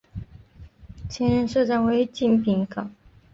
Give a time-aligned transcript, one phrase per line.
[1.11, 2.89] 现任社长为金炳镐。